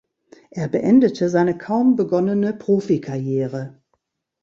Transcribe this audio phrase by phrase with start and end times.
[0.49, 3.83] Er beendete seine kaum begonnene Profi-Karriere.